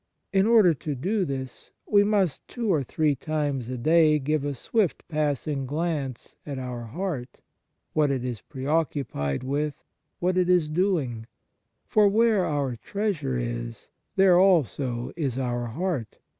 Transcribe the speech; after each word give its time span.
In 0.33 0.47
order 0.47 0.73
to 0.73 0.95
do 0.95 1.25
this, 1.25 1.69
we 1.87 2.03
must 2.03 2.47
two 2.47 2.73
or 2.73 2.81
three 2.81 3.13
times 3.13 3.69
a 3.69 3.77
day 3.77 4.17
give 4.17 4.43
a 4.43 4.55
swift 4.55 5.07
passing 5.07 5.67
glance 5.67 6.35
at 6.43 6.57
our 6.57 6.85
heart 6.85 7.37
what 7.93 8.09
it 8.09 8.25
is 8.25 8.41
preoccupied 8.41 9.43
with, 9.43 9.75
what 10.17 10.39
it 10.39 10.49
is 10.49 10.71
doing; 10.71 11.27
for" 11.85 12.07
where 12.09 12.45
our 12.45 12.75
treasure 12.77 13.37
is, 13.37 13.91
there 14.15 14.39
also 14.39 15.11
is 15.15 15.37
our 15.37 15.67
heart." 15.67 16.17